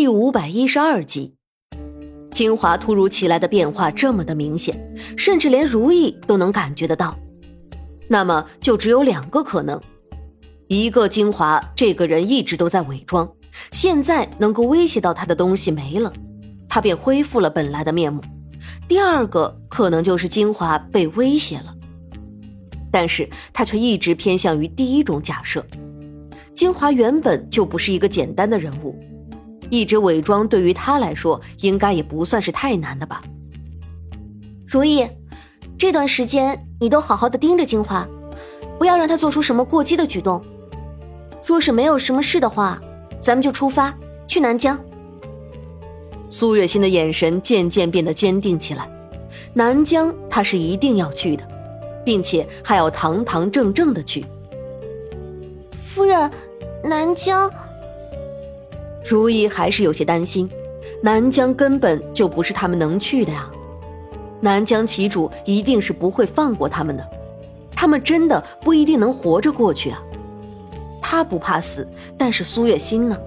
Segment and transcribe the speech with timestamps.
[0.00, 1.34] 第五百一十二集，
[2.32, 4.74] 金华突如其来的变化这么的明显，
[5.14, 7.18] 甚至连如意都能感觉得到。
[8.08, 9.78] 那么就只有两个可能：
[10.68, 13.30] 一个金华这个人一直都在伪装，
[13.72, 16.10] 现在能够威胁到他的东西没了，
[16.66, 18.22] 他便恢复了本来的面目；
[18.88, 21.76] 第二个可能就是金华被威胁了。
[22.90, 25.62] 但是他却一直偏向于第一种假设：
[26.54, 28.98] 金华原本就不是一个简单的人物。
[29.70, 33.22] 一直伪装对于他来说，应该也不算是太难的吧。
[34.66, 35.08] 如意，
[35.78, 38.06] 这段时间你都好好的盯着金华，
[38.78, 40.44] 不要让他做出什么过激的举动。
[41.46, 42.80] 若是没有什么事的话，
[43.20, 44.78] 咱们就出发去南疆。
[46.28, 48.88] 苏月心的眼神渐渐变得坚定起来。
[49.54, 51.48] 南疆，他是一定要去的，
[52.04, 54.24] 并且还要堂堂正正的去。
[55.72, 56.30] 夫人，
[56.84, 57.50] 南疆。
[59.04, 60.48] 如意还是有些担心，
[61.02, 63.50] 南疆根本就不是他们能去的呀。
[64.40, 67.10] 南疆旗主一定是不会放过他们的，
[67.76, 70.02] 他们真的不一定能活着过去啊。
[71.02, 73.18] 他不怕死，但是苏月心呢？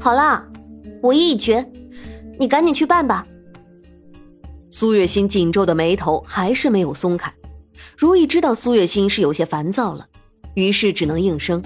[0.00, 0.46] 好啦，
[1.00, 1.64] 我意已决，
[2.38, 3.26] 你赶紧去办吧。
[4.70, 7.32] 苏月心紧皱的眉头还是没有松开。
[7.96, 10.06] 如意知道苏月心是有些烦躁了，
[10.54, 11.62] 于是只能应声。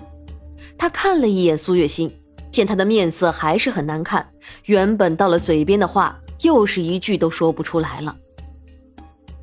[0.76, 2.12] 他看了一眼苏月心。
[2.56, 4.26] 见他的面色还是很难看，
[4.64, 8.16] 原本到了嘴边的话又是一句都说不出来了。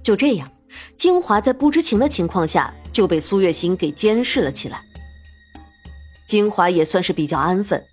[0.02, 0.52] 就这样，
[0.98, 4.84] 金华在不知情的情况下就被苏月心给监视了起来。
[6.26, 7.84] 金华也算是比较安分，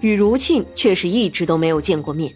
[0.00, 2.32] 与如沁却是一直都没有见过面。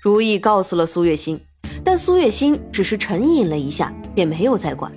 [0.00, 1.40] 如意告诉了苏月心，
[1.84, 4.92] 但苏月心只是沉吟了一下，便没有再管。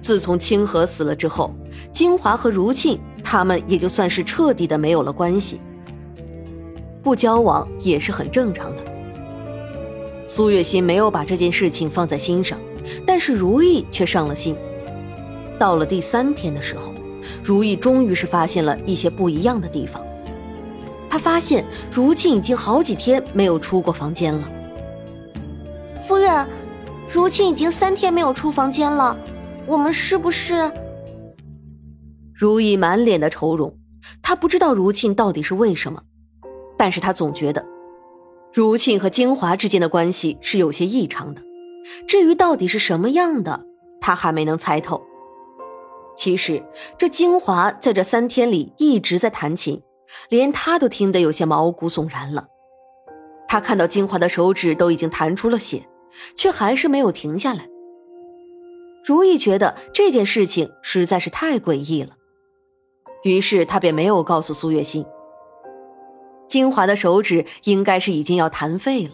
[0.00, 1.52] 自从清河死了之后，
[1.92, 2.96] 金华和如沁。
[3.24, 5.60] 他们也就算是彻底的没有了关系，
[7.02, 8.84] 不交往也是很正常的。
[10.26, 12.60] 苏月心没有把这件事情放在心上，
[13.04, 14.54] 但是如意却上了心。
[15.58, 16.92] 到了第三天的时候，
[17.42, 20.04] 如意终于是发现了一些不一样的地方。
[21.08, 24.48] 她发现如沁已经好几天没有出过房间了。
[26.00, 26.46] 夫人，
[27.08, 29.16] 如沁已经三天没有出房间了，
[29.66, 30.70] 我们是不是？
[32.36, 33.78] 如意满脸的愁容，
[34.20, 36.02] 她不知道如沁到底是为什么，
[36.76, 37.64] 但是她总觉得，
[38.52, 41.40] 如沁和金华之间的关系是有些异常的。
[42.08, 43.64] 至于到底是什么样的，
[44.00, 45.02] 她还没能猜透。
[46.16, 46.62] 其实
[46.98, 49.82] 这金华在这三天里一直在弹琴，
[50.28, 52.46] 连她都听得有些毛骨悚然了。
[53.46, 55.86] 她看到金华的手指都已经弹出了血，
[56.36, 57.68] 却还是没有停下来。
[59.04, 62.16] 如意觉得这件事情实在是太诡异了。
[63.24, 65.04] 于是他便没有告诉苏月心，
[66.46, 69.12] 金华的手指应该是已经要弹废了。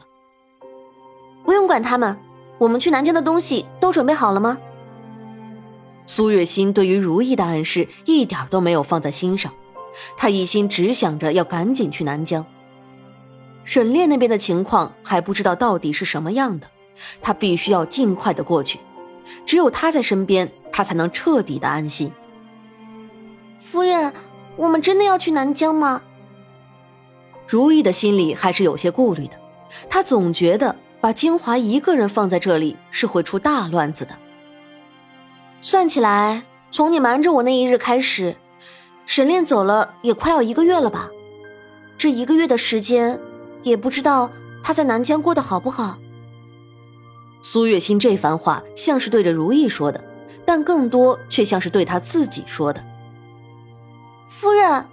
[1.44, 2.18] 不用管他们，
[2.58, 4.58] 我们去南疆的东西都准备好了吗？
[6.06, 9.54] 苏月心对于如意的暗示一点都没有放在心上，
[10.16, 12.44] 他一心只想着要赶紧去南疆。
[13.64, 16.66] 沈炼那边的情况还不知道到底是什么样的，
[17.22, 18.80] 他必须要尽快的过去，
[19.46, 22.10] 只有他在身边，他才能彻底的安心。
[23.60, 24.12] 夫人，
[24.56, 26.02] 我们真的要去南疆吗？
[27.46, 29.34] 如意的心里还是有些顾虑的，
[29.88, 34.16] 她总觉得把金华一个人放在这里是会出大乱子的。
[35.60, 38.34] 算起来，从你瞒着我那一日开始，
[39.04, 41.10] 沈炼走了也快要一个月了吧？
[41.98, 43.20] 这一个月的时间，
[43.62, 44.30] 也不知道
[44.62, 45.98] 他在南疆过得好不好。
[47.42, 50.02] 苏月心这番话像是对着如意说的，
[50.46, 52.82] 但更多却像是对他自己说的。
[54.30, 54.86] 夫人，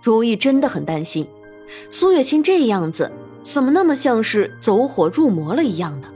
[0.00, 1.26] 如意真的很担心，
[1.90, 3.10] 苏月心这样子
[3.42, 6.06] 怎么那么像是走火入魔了一样的？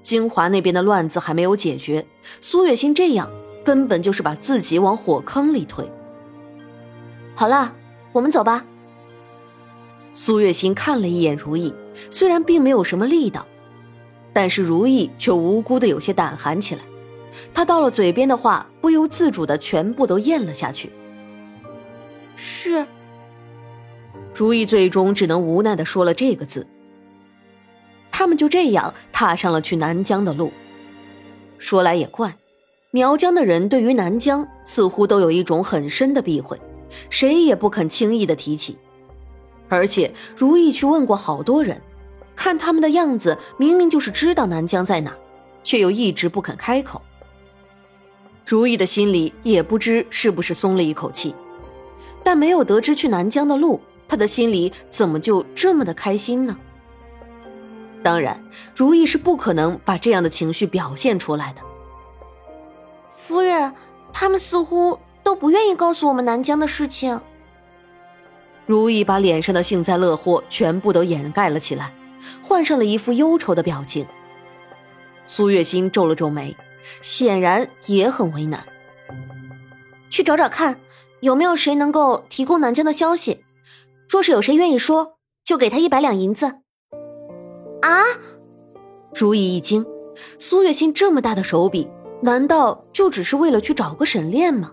[0.00, 2.06] 金华那边的乱子还没有解决，
[2.40, 3.30] 苏月心这样
[3.62, 5.86] 根本就是把自己往火坑里推。
[7.34, 7.76] 好了，
[8.12, 8.64] 我们走吧。
[10.14, 11.74] 苏月心看了一眼如意，
[12.10, 13.46] 虽然并没有什么力道，
[14.32, 16.80] 但是如意却无辜的有些胆寒起来。
[17.52, 20.90] 他到了嘴边的话，不由自主的全部都咽了下去。
[22.34, 22.86] 是，
[24.34, 26.66] 如意最终只能无奈的说了这个字。
[28.10, 30.52] 他们就这样踏上了去南疆的路。
[31.58, 32.36] 说来也怪，
[32.90, 36.60] 苗疆的人对于南疆似乎都有一种很深的避讳，
[37.08, 38.76] 谁也不肯轻易的提起。
[39.68, 41.80] 而且如意去问过好多人，
[42.36, 45.16] 看他们的样子，明明就是知道南疆在哪，
[45.62, 47.00] 却又一直不肯开口。
[48.44, 51.34] 如意的心里也不知是不是松了一口气。
[52.24, 56.56] 但没有得知去南疆的路，他的心里怎么就这么的开心呢？
[58.02, 61.60] 当然，如意是不可能把这样的情绪表现出来的。
[63.06, 63.72] 夫人，
[64.12, 67.20] 他们似乎都不愿意告诉我们南疆的事情。
[68.66, 71.92] 如意把脸上的幸灾乐祸全部都掩盖了起来，
[72.42, 74.06] 换上了一副忧愁的表情。
[75.26, 76.56] 苏月心皱了皱眉，
[77.00, 78.66] 显然也很为难。
[80.10, 80.78] 去找找看，
[81.22, 83.44] 有没有谁能够提供南疆的消息？
[84.08, 86.46] 若是有谁愿意说，就给他一百两银子。
[87.80, 88.02] 啊！
[89.14, 89.86] 如意一惊，
[90.40, 91.88] 苏月心这么大的手笔，
[92.22, 94.72] 难道就只是为了去找个沈炼吗？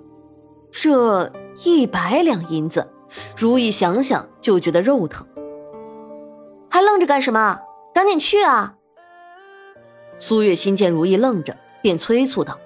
[0.71, 1.31] 这
[1.63, 2.89] 一百两银子。
[3.37, 5.27] 如意想想就觉得肉疼，
[6.67, 7.59] 还愣着干什么？
[7.93, 8.73] 赶紧去啊！
[10.17, 12.59] 苏月心见如意愣着，便催促道。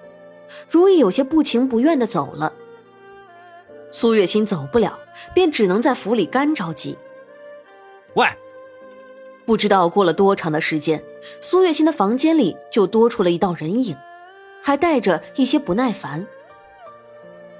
[0.70, 2.54] 如意有些不情不愿的走了。
[3.96, 4.98] 苏月心走不了，
[5.32, 6.98] 便只能在府里干着急。
[8.14, 8.26] 喂！
[9.46, 11.00] 不知道过了多长的时间，
[11.40, 13.96] 苏月心的房间里就多出了一道人影，
[14.60, 16.26] 还带着一些不耐烦。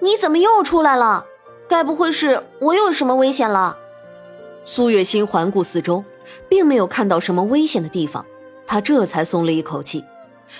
[0.01, 1.25] 你怎么又出来了？
[1.69, 3.79] 该不会是我有什么危险了？
[4.65, 6.03] 苏月心环顾四周，
[6.49, 8.27] 并没有看到什么危险的地方，
[8.67, 10.03] 她这才松了一口气。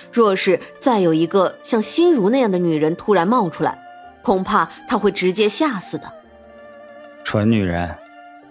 [0.09, 3.77] 若是再有一个像心如那样的女人突然冒出来，
[4.25, 6.11] 恐怕他会直接吓死的。
[7.23, 7.95] 蠢女人，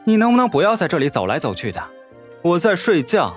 [0.05, 1.82] 你能不能不要在这里走来走去的？
[2.43, 3.35] 我在睡觉。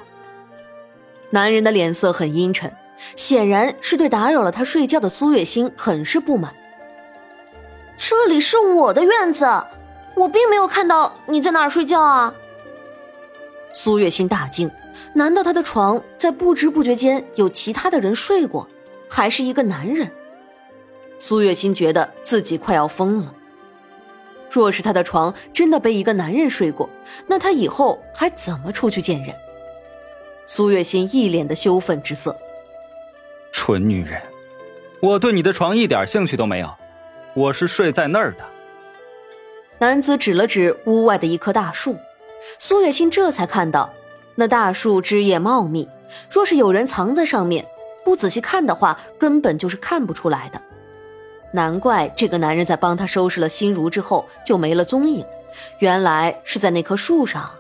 [1.31, 2.71] 男人的脸色很阴沉，
[3.15, 6.53] 显然是对打扰了他睡觉的苏月心很是不满。
[7.97, 9.45] 这里是我的院子，
[10.15, 12.35] 我并没有看到你在哪儿睡觉啊！
[13.73, 14.69] 苏月心大惊，
[15.13, 18.67] 难道他的床在不知不觉间有其他的人睡过，
[19.09, 20.11] 还是一个男人？
[21.19, 23.33] 苏月心觉得自己快要疯了。
[24.49, 26.89] 若是她的床真的被一个男人睡过，
[27.27, 29.35] 那她以后还怎么出去见人？
[30.45, 32.35] 苏月心一脸的羞愤之色。
[33.51, 34.21] 蠢女人，
[35.01, 36.73] 我对你的床一点兴趣都没有。
[37.33, 38.45] 我是睡在那儿的。
[39.79, 41.97] 男子指了指屋外的一棵大树，
[42.57, 43.93] 苏月心这才看到，
[44.35, 45.87] 那大树枝叶茂密，
[46.31, 47.65] 若是有人藏在上面，
[48.05, 50.61] 不仔细看的话，根本就是看不出来的。
[51.51, 55.25] 难怪这个男人在帮他收拾了心如之后就没了踪影，
[55.79, 57.51] 原来是在那棵树上。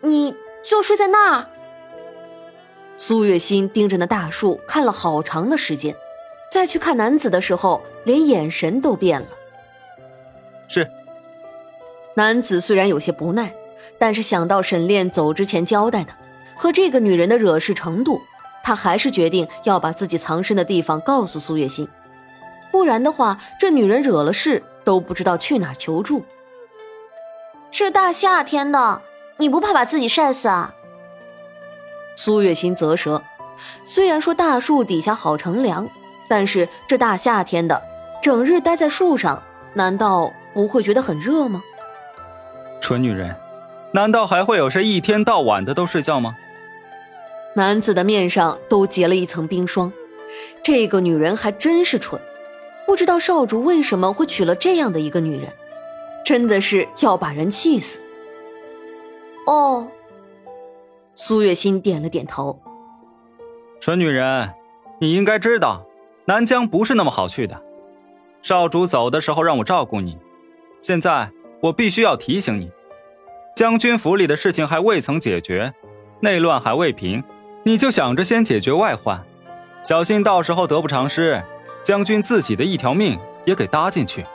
[0.00, 1.46] 你就睡在那儿？
[2.96, 5.94] 苏月心盯着那大树看了好长的时间。
[6.48, 9.26] 再去看男子的时候，连眼神都变了。
[10.68, 10.88] 是。
[12.14, 13.52] 男子虽然有些不耐，
[13.98, 16.12] 但是想到沈炼走之前交代的
[16.54, 18.22] 和这个女人的惹事程度，
[18.62, 21.86] 他还是决定要把自己藏身的地方告诉苏月心，
[22.70, 26.24] 不然的话，这女人惹了事都不知道去哪求助。
[27.70, 29.02] 这大夏天的，
[29.38, 30.74] 你不怕把自己晒死啊？
[32.16, 33.22] 苏月心啧舌，
[33.84, 35.88] 虽然说大树底下好乘凉。
[36.28, 37.80] 但是这大夏天的，
[38.20, 39.40] 整日待在树上，
[39.74, 41.62] 难道不会觉得很热吗？
[42.80, 43.36] 蠢女人，
[43.92, 46.34] 难道还会有谁一天到晚的都睡觉吗？
[47.54, 49.92] 男子的面上都结了一层冰霜，
[50.64, 52.20] 这个女人还真是蠢，
[52.96, 55.52] 不知道少主为什么会娶了这样的一个女人，
[56.24, 58.00] 真的是要把人气死。
[59.46, 59.86] 哦，
[61.14, 62.58] 苏月心点了点头。
[63.82, 64.50] 蠢女人，
[64.98, 65.86] 你应该知道。
[66.24, 67.62] 南疆不是那么好去的，
[68.40, 70.16] 少主走的时候让我照顾你，
[70.80, 71.30] 现在
[71.60, 72.70] 我必须要提醒你，
[73.54, 75.74] 将军府里的事情还未曾解决，
[76.20, 77.22] 内乱还未平，
[77.62, 79.22] 你就想着先解决外患，
[79.82, 81.42] 小心到时候得不偿失，
[81.86, 84.26] 将军自己的一条命也给搭进去。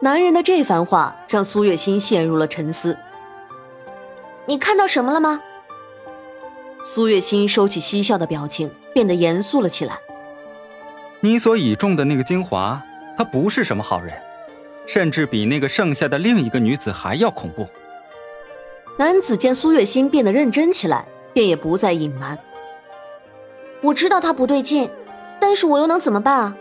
[0.00, 2.94] 男人的这番话让苏月心陷入了沉思。
[4.44, 5.40] 你看到什么了吗？
[6.84, 9.98] 苏月心收起嬉笑的表情，变得严肃了起来。
[11.20, 12.82] 你所倚重的那个精华，
[13.16, 14.12] 她不是什么好人，
[14.86, 17.66] 甚至比那个剩下的另一个女子还要恐怖。
[18.98, 22.38] 男子见苏月心变得认真起来，便也不再隐瞒。
[23.80, 24.90] 我知道他不对劲，
[25.38, 26.56] 但是我又能怎么办啊？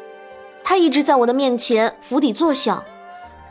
[0.63, 2.84] 他一直在我的面前釜底作响，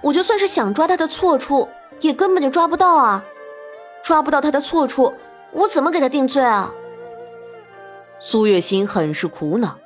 [0.00, 1.68] 我就算是想抓他的错处，
[2.00, 3.24] 也根本就抓不到啊！
[4.02, 5.14] 抓不到他的错处，
[5.52, 6.72] 我怎么给他定罪啊？
[8.20, 9.76] 苏月心很是苦恼。